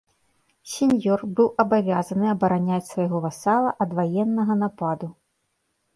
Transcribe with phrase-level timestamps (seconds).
[0.71, 5.07] Сеньёр быў абавязаны абараняць свайго васала ад ваеннага нападу.